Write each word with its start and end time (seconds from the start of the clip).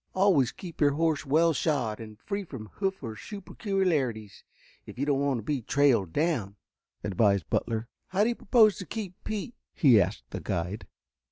"Always 0.15 0.51
keep 0.51 0.81
your 0.81 0.93
horse 0.93 1.27
well 1.27 1.53
shod 1.53 1.99
and 1.99 2.19
free 2.19 2.43
from 2.43 2.71
hoof 2.73 3.03
or 3.03 3.15
shoe 3.15 3.39
peculiarities 3.39 4.43
if 4.87 4.97
you 4.97 5.05
don't 5.05 5.19
want 5.19 5.37
to 5.37 5.43
be 5.43 5.61
trailed 5.61 6.11
down," 6.11 6.55
advised 7.03 7.47
Butler. 7.51 7.87
"How 8.07 8.23
do 8.23 8.29
you 8.29 8.35
propose 8.35 8.77
to 8.77 8.85
keep 8.87 9.13
Pete?" 9.23 9.53
he 9.75 10.01
asked 10.01 10.23
the 10.31 10.39
guide. 10.41 10.87